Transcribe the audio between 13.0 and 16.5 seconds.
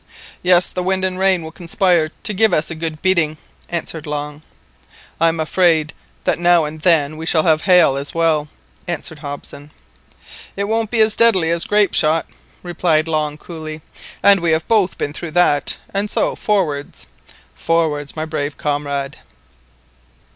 Long coolly, "and we have both been through that, and so